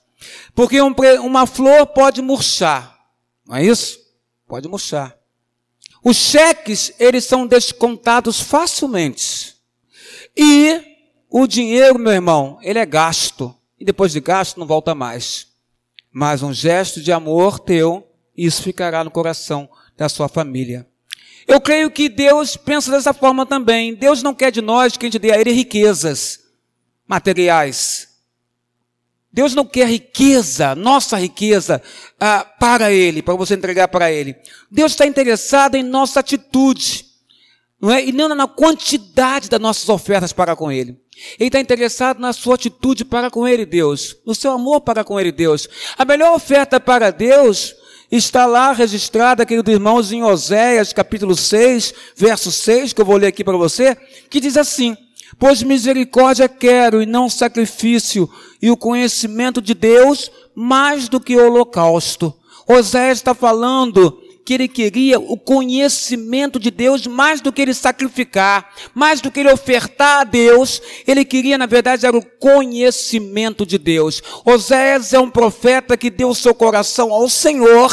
[0.56, 3.01] Porque um, uma flor pode murchar,
[3.46, 4.00] não é isso?
[4.48, 5.18] Pode murchar.
[6.04, 9.56] Os cheques, eles são descontados facilmente.
[10.36, 10.82] E
[11.30, 13.56] o dinheiro, meu irmão, ele é gasto.
[13.80, 15.48] E depois de gasto, não volta mais.
[16.12, 20.88] Mas um gesto de amor teu, isso ficará no coração da sua família.
[21.48, 23.94] Eu creio que Deus pensa dessa forma também.
[23.94, 26.40] Deus não quer de nós que a gente dê a Ele riquezas
[27.08, 28.11] materiais.
[29.34, 31.82] Deus não quer riqueza, nossa riqueza,
[32.20, 34.36] ah, para Ele, para você entregar para Ele.
[34.70, 37.06] Deus está interessado em nossa atitude,
[37.80, 38.04] não é?
[38.04, 41.00] E não na quantidade das nossas ofertas para com Ele.
[41.40, 45.20] Ele está interessado na sua atitude para com Ele, Deus, no seu amor para com
[45.20, 45.68] Ele, Deus.
[45.98, 47.76] A melhor oferta para Deus
[48.12, 53.28] está lá registrada, queridos irmãos, em Oséias, capítulo 6, verso 6, que eu vou ler
[53.28, 53.96] aqui para você,
[54.30, 54.98] que diz assim:
[55.40, 58.30] Pois misericórdia quero e não sacrifício,
[58.62, 62.34] e o conhecimento de Deus mais do que o holocausto.
[62.68, 68.70] Oséias está falando que ele queria o conhecimento de Deus mais do que ele sacrificar,
[68.94, 73.78] mais do que ele ofertar a Deus, ele queria, na verdade, era o conhecimento de
[73.78, 74.22] Deus.
[74.44, 77.92] Oséias é um profeta que deu seu coração ao Senhor,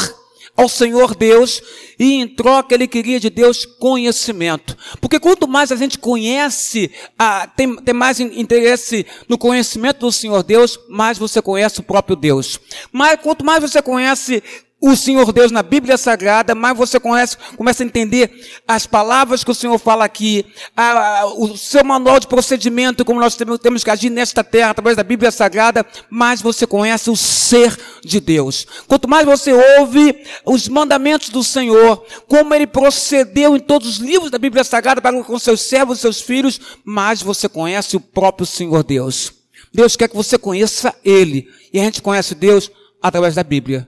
[0.59, 1.63] ao Senhor Deus,
[1.97, 4.77] e em troca ele queria de Deus conhecimento.
[5.01, 10.43] Porque quanto mais a gente conhece, ah, tem, tem mais interesse no conhecimento do Senhor
[10.43, 12.59] Deus, mais você conhece o próprio Deus.
[12.91, 14.43] Mas quanto mais você conhece
[14.81, 18.31] o Senhor Deus na Bíblia Sagrada, mais você conhece, começa a entender
[18.67, 23.19] as palavras que o Senhor fala aqui, a, a, o seu manual de procedimento, como
[23.19, 27.17] nós temos, temos que agir nesta terra, através da Bíblia Sagrada, mais você conhece o
[27.17, 28.67] ser de Deus.
[28.87, 34.31] Quanto mais você ouve os mandamentos do Senhor, como ele procedeu em todos os livros
[34.31, 38.47] da Bíblia Sagrada para com seus servos e seus filhos, mais você conhece o próprio
[38.47, 39.33] Senhor Deus.
[39.75, 41.49] Deus quer que você conheça Ele.
[41.73, 42.71] E a gente conhece Deus
[43.03, 43.87] através da Bíblia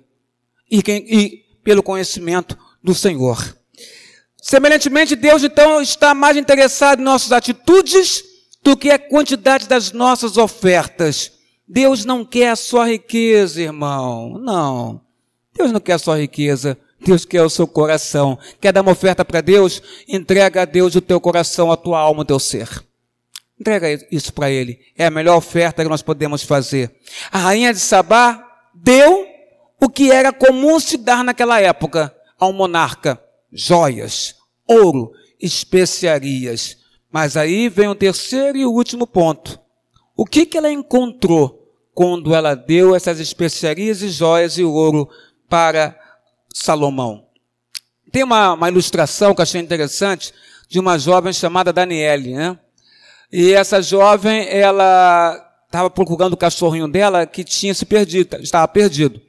[0.70, 3.56] e, quem, e pelo conhecimento do Senhor.
[4.40, 8.24] Semelhantemente, Deus então está mais interessado em nossas atitudes
[8.62, 11.32] do que a quantidade das nossas ofertas.
[11.68, 14.38] Deus não quer sua riqueza, irmão.
[14.38, 15.02] Não.
[15.56, 16.76] Deus não quer a sua riqueza.
[17.00, 18.38] Deus quer o seu coração.
[18.60, 19.82] Quer dar uma oferta para Deus?
[20.08, 22.68] Entrega a Deus o teu coração, a tua alma, o teu ser.
[23.58, 24.78] Entrega isso para Ele.
[24.96, 26.94] É a melhor oferta que nós podemos fazer.
[27.30, 28.42] A rainha de Sabá
[28.74, 29.26] deu
[29.80, 36.78] o que era comum se dar naquela época ao monarca: joias, ouro, especiarias.
[37.10, 39.58] Mas aí vem o terceiro e o último ponto.
[40.16, 45.08] O que, que ela encontrou quando ela deu essas especiarias e joias e ouro
[45.48, 45.98] para
[46.54, 47.26] Salomão?
[48.12, 50.32] Tem uma, uma ilustração que eu achei interessante
[50.68, 52.58] de uma jovem chamada Daniele, né?
[53.32, 59.20] E essa jovem, ela estava procurando o cachorrinho dela que tinha se perdido, estava perdido.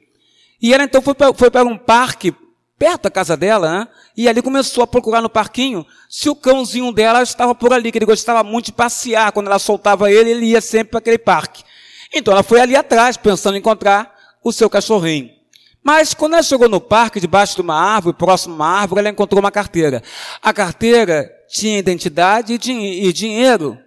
[0.62, 2.32] E ela então foi para, foi para um parque
[2.78, 3.88] perto da casa dela, né?
[4.16, 7.98] e ali começou a procurar no parquinho se o cãozinho dela estava por ali, que
[7.98, 9.32] ele gostava muito de passear.
[9.32, 11.64] Quando ela soltava ele, ele ia sempre para aquele parque.
[12.14, 15.30] Então ela foi ali atrás, pensando em encontrar o seu cachorrinho.
[15.82, 19.08] Mas quando ela chegou no parque, debaixo de uma árvore, próximo a uma árvore, ela
[19.08, 20.02] encontrou uma carteira.
[20.40, 23.78] A carteira tinha identidade e dinheiro.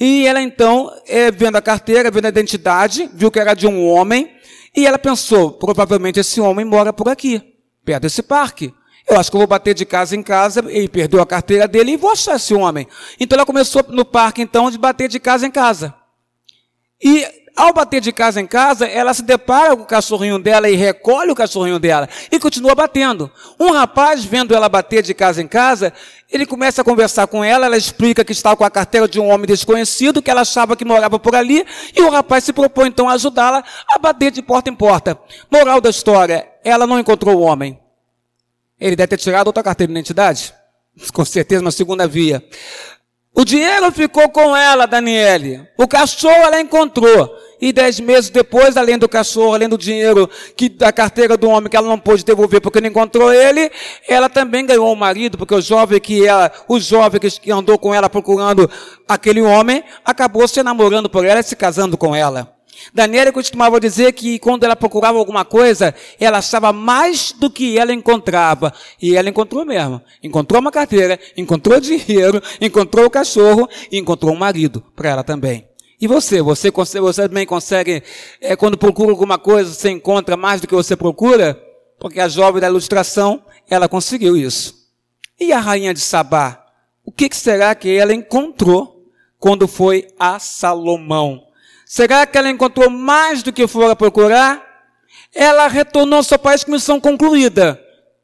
[0.00, 3.86] E ela então, é, vendo a carteira, vendo a identidade, viu que era de um
[3.86, 4.35] homem,
[4.76, 7.42] e ela pensou, provavelmente esse homem mora por aqui,
[7.84, 8.74] perto desse parque.
[9.08, 11.92] Eu acho que eu vou bater de casa em casa, ele perdeu a carteira dele
[11.92, 12.86] e vou achar esse homem.
[13.18, 15.94] Então ela começou no parque, então, de bater de casa em casa.
[17.02, 17.24] E
[17.56, 21.30] ao bater de casa em casa, ela se depara com o cachorrinho dela e recolhe
[21.30, 23.30] o cachorrinho dela e continua batendo.
[23.58, 25.92] Um rapaz, vendo ela bater de casa em casa,
[26.30, 29.28] ele começa a conversar com ela, ela explica que estava com a carteira de um
[29.28, 31.64] homem desconhecido, que ela achava que morava por ali,
[31.94, 35.18] e o rapaz se propõe então a ajudá-la a bater de porta em porta.
[35.50, 37.80] Moral da história, ela não encontrou o homem.
[38.78, 40.54] Ele deve ter tirado outra carteira de identidade.
[41.12, 42.42] com certeza uma segunda via.
[43.34, 45.68] O dinheiro ficou com ela, Daniele.
[45.76, 47.30] O cachorro ela encontrou.
[47.60, 51.70] E dez meses depois, além do cachorro, além do dinheiro que da carteira do homem
[51.70, 53.70] que ela não pôde devolver porque não encontrou ele,
[54.08, 57.94] ela também ganhou um marido, porque o jovem que ela, o jovem que andou com
[57.94, 58.70] ela procurando
[59.08, 62.56] aquele homem, acabou se namorando por ela e se casando com ela.
[62.92, 67.92] Daniela costumava dizer que quando ela procurava alguma coisa, ela achava mais do que ela
[67.92, 68.72] encontrava.
[69.00, 70.00] E ela encontrou mesmo.
[70.22, 75.66] Encontrou uma carteira, encontrou dinheiro, encontrou o cachorro e encontrou um marido para ela também.
[76.00, 78.02] E você, você, você também consegue,
[78.40, 81.60] é, quando procura alguma coisa, você encontra mais do que você procura?
[81.98, 84.74] Porque a jovem da ilustração, ela conseguiu isso.
[85.40, 86.64] E a rainha de Sabá?
[87.04, 89.06] O que será que ela encontrou
[89.38, 91.42] quando foi a Salomão?
[91.86, 94.62] Será que ela encontrou mais do que fora procurar?
[95.34, 97.80] Ela retornou ao seu país com missão concluída.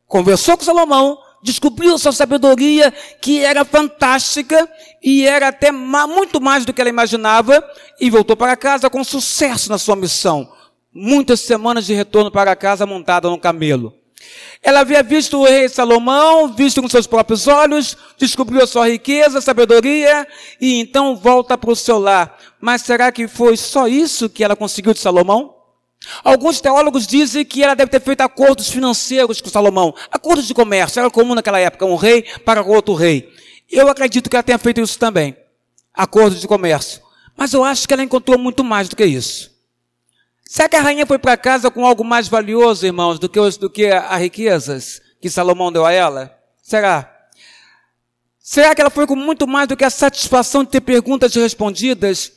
[0.07, 4.69] Conversou com Salomão, descobriu sua sabedoria, que era fantástica
[5.03, 7.63] e era até muito mais do que ela imaginava,
[8.01, 10.53] e voltou para casa com sucesso na sua missão.
[10.95, 13.95] Muitas semanas de retorno para casa montada no camelo.
[14.63, 19.41] Ela havia visto o rei Salomão, visto com seus próprios olhos, descobriu a sua riqueza,
[19.41, 20.27] sabedoria,
[20.61, 22.39] e então volta para o seu lar.
[22.61, 25.62] Mas será que foi só isso que ela conseguiu de Salomão?
[26.25, 31.01] Alguns teólogos dizem que ela deve ter feito acordos financeiros com Salomão, acordos de comércio,
[31.01, 33.33] era comum naquela época, um rei para outro rei.
[33.71, 35.37] Eu acredito que ela tenha feito isso também,
[35.95, 37.01] acordos de comércio.
[37.37, 39.51] Mas eu acho que ela encontrou muito mais do que isso.
[40.45, 43.71] Será que a rainha foi para casa com algo mais valioso, irmãos, do que, do
[43.71, 46.39] que as riquezas que Salomão deu a ela?
[46.63, 47.11] Será?
[48.39, 52.33] Será que ela foi com muito mais do que a satisfação de ter perguntas respondidas?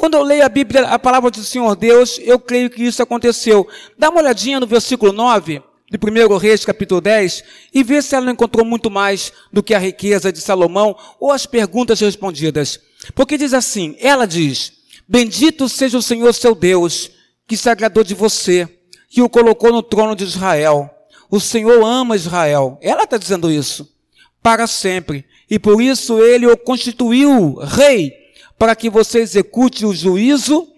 [0.00, 3.68] Quando eu leio a Bíblia, a palavra do Senhor Deus, eu creio que isso aconteceu.
[3.98, 8.24] Dá uma olhadinha no versículo 9 de 1 Reis, capítulo 10, e vê se ela
[8.24, 12.80] não encontrou muito mais do que a riqueza de Salomão ou as perguntas respondidas.
[13.14, 14.72] Porque diz assim: ela diz,
[15.06, 17.10] Bendito seja o Senhor seu Deus
[17.46, 18.66] que se agradou de você
[19.14, 20.88] e o colocou no trono de Israel.
[21.30, 22.78] O Senhor ama Israel.
[22.80, 23.86] Ela está dizendo isso.
[24.42, 25.26] Para sempre.
[25.50, 28.19] E por isso ele o constituiu rei,
[28.60, 30.68] para que você execute o juízo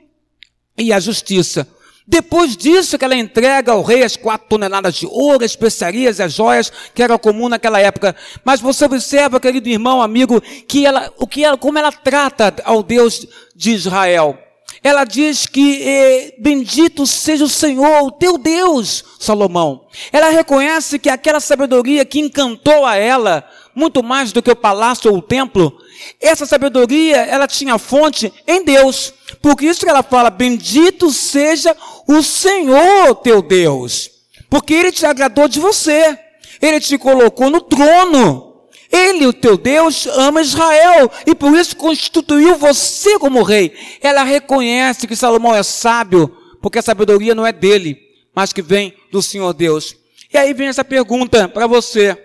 [0.78, 1.66] e a justiça.
[2.06, 6.22] Depois disso que ela entrega ao rei as quatro toneladas de ouro, as especiarias e
[6.22, 8.14] as joias que era comum naquela época.
[8.44, 12.84] Mas você observa, querido irmão, amigo, que ela, o que ela, como ela trata ao
[12.84, 14.38] Deus de Israel
[14.82, 19.86] ela diz que eh, bendito seja o Senhor, o teu Deus, Salomão.
[20.12, 25.10] Ela reconhece que aquela sabedoria que encantou a ela, muito mais do que o palácio
[25.10, 25.76] ou o templo,
[26.20, 29.12] essa sabedoria, ela tinha fonte em Deus.
[29.40, 34.10] Por isso que ela fala, bendito seja o Senhor, teu Deus.
[34.50, 36.18] Porque Ele te agradou de você.
[36.60, 38.52] Ele te colocou no trono.
[38.90, 43.72] Ele, o teu Deus, ama Israel e por isso constituiu você como rei.
[44.02, 47.98] Ela reconhece que Salomão é sábio, porque a sabedoria não é dele,
[48.34, 49.96] mas que vem do Senhor Deus.
[50.30, 52.16] E aí vem essa pergunta para você: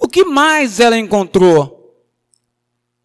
[0.00, 1.78] o que mais ela encontrou?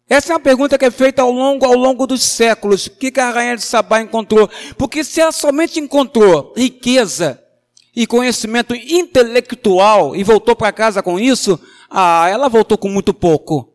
[0.08, 2.86] Essa é uma pergunta que é feita ao longo, ao longo dos séculos.
[2.86, 4.48] O que a rainha de Sabá encontrou?
[4.78, 7.42] Porque se ela somente encontrou riqueza
[7.94, 13.72] e conhecimento intelectual e voltou para casa com isso, ah, ela voltou com muito pouco.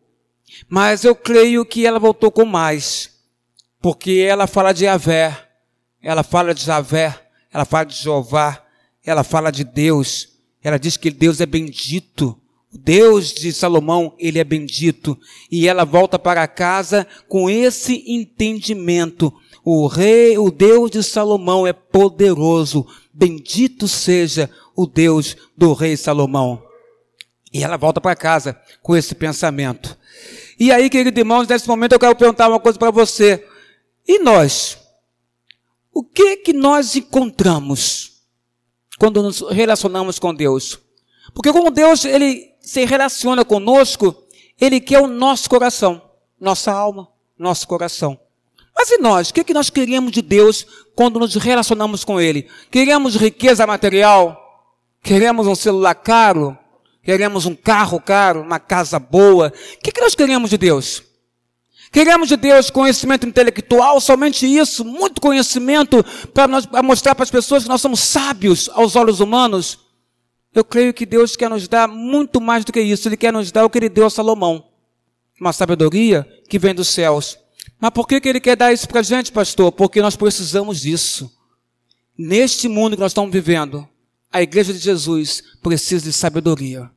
[0.68, 3.10] Mas eu creio que ela voltou com mais.
[3.80, 5.36] Porque ela fala de Javé,
[6.02, 7.20] ela fala de Javé,
[7.52, 8.64] ela fala de Jeová,
[9.04, 10.28] ela fala de Deus.
[10.62, 12.40] Ela diz que Deus é bendito.
[12.72, 15.18] O Deus de Salomão, ele é bendito.
[15.50, 19.32] E ela volta para casa com esse entendimento.
[19.62, 22.86] O rei, o Deus de Salomão é poderoso.
[23.12, 26.62] Bendito seja o Deus do rei Salomão.
[27.52, 29.98] E ela volta para casa com esse pensamento.
[30.58, 33.46] E aí, querido irmãos, nesse momento eu quero perguntar uma coisa para você.
[34.08, 34.78] E nós?
[35.92, 38.22] O que que nós encontramos
[38.98, 40.78] quando nos relacionamos com Deus?
[41.34, 44.16] Porque como Deus, ele se relaciona conosco,
[44.60, 46.00] ele quer o nosso coração,
[46.40, 48.18] nossa alma, nosso coração.
[48.74, 49.30] Mas e nós?
[49.30, 52.48] O que, que nós queremos de Deus quando nos relacionamos com Ele?
[52.70, 54.38] Queremos riqueza material?
[55.02, 56.56] Queremos um celular caro?
[57.02, 59.52] Queremos um carro caro, uma casa boa.
[59.74, 61.02] O que, que nós queremos de Deus?
[61.90, 66.02] Queremos de Deus conhecimento intelectual, somente isso, muito conhecimento
[66.32, 69.81] para mostrar para as pessoas que nós somos sábios aos olhos humanos.
[70.54, 73.08] Eu creio que Deus quer nos dar muito mais do que isso.
[73.08, 74.68] Ele quer nos dar o que ele deu a Salomão.
[75.40, 77.38] Uma sabedoria que vem dos céus.
[77.80, 79.72] Mas por que, que ele quer dar isso para a gente, pastor?
[79.72, 81.32] Porque nós precisamos disso.
[82.16, 83.88] Neste mundo que nós estamos vivendo,
[84.30, 86.90] a igreja de Jesus precisa de sabedoria.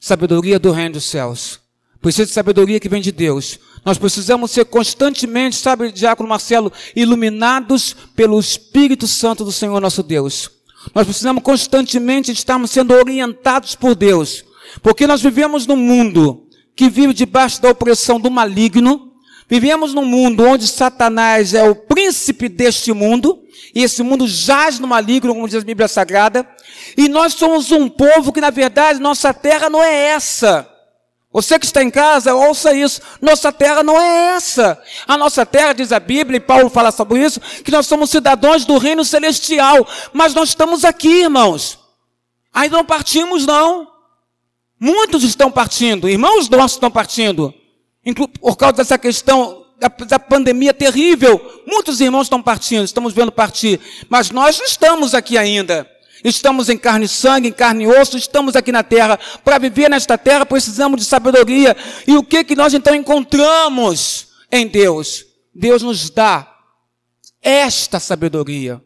[0.00, 1.60] Sabedoria do reino dos céus.
[2.00, 3.58] Precisa de sabedoria que vem de Deus.
[3.84, 10.50] Nós precisamos ser constantemente, sabe, Diácono Marcelo, iluminados pelo Espírito Santo do Senhor nosso Deus.
[10.94, 14.44] Nós precisamos constantemente estarmos sendo orientados por Deus.
[14.82, 19.12] Porque nós vivemos num mundo que vive debaixo da opressão do maligno.
[19.48, 23.42] Vivemos num mundo onde Satanás é o príncipe deste mundo.
[23.74, 26.48] E esse mundo jaz no maligno, como diz a Bíblia Sagrada.
[26.96, 30.69] E nós somos um povo que, na verdade, nossa terra não é essa.
[31.32, 33.00] Você que está em casa, ouça isso.
[33.20, 34.80] Nossa terra não é essa.
[35.06, 38.64] A nossa terra, diz a Bíblia, e Paulo fala sobre isso, que nós somos cidadãos
[38.64, 39.86] do reino celestial.
[40.12, 41.78] Mas nós estamos aqui, irmãos.
[42.52, 43.88] Ainda não partimos, não.
[44.78, 46.08] Muitos estão partindo.
[46.08, 47.54] Irmãos nossos estão partindo.
[48.40, 51.62] Por causa dessa questão da, pandemia terrível.
[51.66, 53.80] Muitos irmãos estão partindo, estamos vendo partir.
[54.08, 55.88] Mas nós não estamos aqui ainda.
[56.24, 59.18] Estamos em carne e sangue, em carne e osso, estamos aqui na terra.
[59.44, 61.76] Para viver nesta terra precisamos de sabedoria.
[62.06, 65.24] E o que que nós então encontramos em Deus?
[65.54, 66.46] Deus nos dá
[67.42, 68.80] esta sabedoria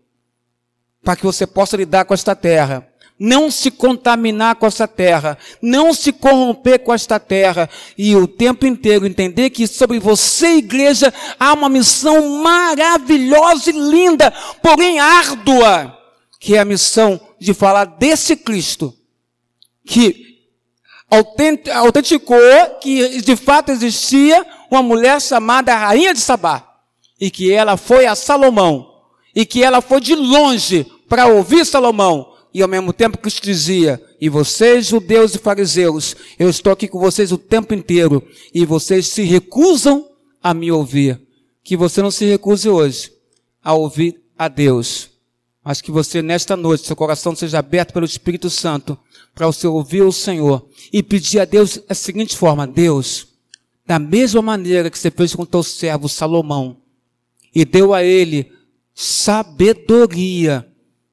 [1.03, 2.89] para que você possa lidar com esta terra.
[3.17, 8.67] Não se contaminar com essa terra, não se corromper com esta terra e o tempo
[8.67, 16.04] inteiro entender que sobre você, igreja, há uma missão maravilhosa e linda, porém árdua
[16.45, 18.95] que é a missão de falar desse Cristo,
[19.83, 20.43] que
[21.73, 22.37] autenticou
[22.83, 26.71] que de fato existia uma mulher chamada Rainha de Sabá,
[27.19, 28.87] e que ela foi a Salomão,
[29.35, 33.99] e que ela foi de longe para ouvir Salomão, e ao mesmo tempo Cristo dizia:
[34.21, 38.23] E vocês, judeus e fariseus, eu estou aqui com vocês o tempo inteiro,
[38.53, 40.11] e vocês se recusam
[40.43, 41.19] a me ouvir.
[41.63, 43.11] Que você não se recuse hoje
[43.63, 45.14] a ouvir a Deus
[45.65, 48.99] mas que você, nesta noite, seu coração seja aberto pelo Espírito Santo
[49.35, 53.29] para você ouvir o Senhor e pedir a Deus da seguinte forma: Deus,
[53.87, 56.77] da mesma maneira que você fez com o teu servo Salomão
[57.55, 58.53] e deu a ele
[58.95, 60.69] sabedoria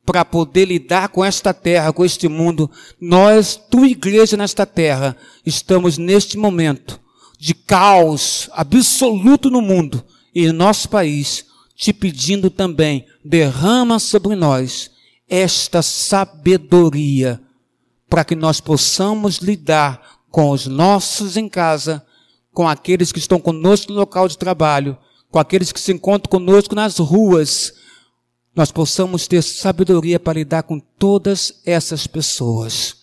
[0.06, 5.98] para poder lidar com esta terra, com este mundo, nós, tua igreja nesta terra, estamos
[5.98, 7.00] neste momento
[7.40, 10.04] de caos absoluto no mundo
[10.36, 11.46] e em nosso país
[11.82, 14.92] te pedindo também, derrama sobre nós
[15.28, 17.42] esta sabedoria,
[18.08, 22.06] para que nós possamos lidar com os nossos em casa,
[22.54, 24.96] com aqueles que estão conosco no local de trabalho,
[25.32, 27.74] com aqueles que se encontram conosco nas ruas,
[28.56, 32.96] nós possamos ter sabedoria para lidar com todas essas pessoas.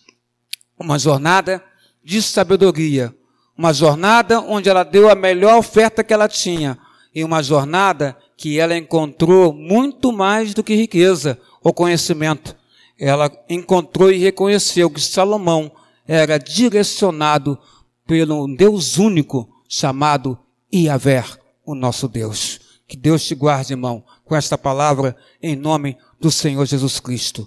[0.79, 1.65] Uma jornada
[2.05, 3.13] de sabedoria,
[3.57, 6.79] uma jornada onde ela deu a melhor oferta que ela tinha,
[7.13, 12.57] e uma jornada que ela encontrou muito mais do que riqueza ou conhecimento.
[12.97, 15.73] Ela encontrou e reconheceu que Salomão
[16.07, 17.59] era direcionado
[18.07, 20.39] pelo Deus único chamado
[20.73, 21.25] Iavé,
[21.67, 22.61] o nosso Deus.
[22.87, 27.47] Que Deus te guarde, irmão, com esta palavra em nome do Senhor Jesus Cristo.